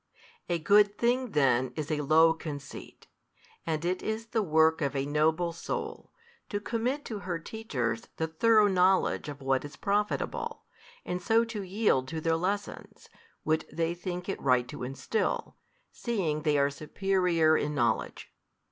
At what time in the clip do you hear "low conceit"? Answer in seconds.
2.01-3.05